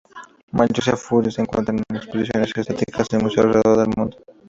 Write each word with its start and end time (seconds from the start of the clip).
Muchos 0.49 0.85
Sea 0.85 0.97
Fury 0.97 1.29
se 1.29 1.41
encuentran 1.41 1.77
en 1.87 1.95
exposiciones 1.95 2.49
estáticas 2.57 3.07
en 3.13 3.21
museos 3.21 3.45
alrededor 3.45 3.77
del 3.85 3.93
mundo. 3.95 4.17